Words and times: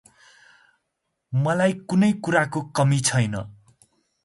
मलाई 1.33 1.77
कुनै 1.93 2.11
कुराको 2.23 2.65
कमी 2.81 2.99
छैन। 3.11 3.39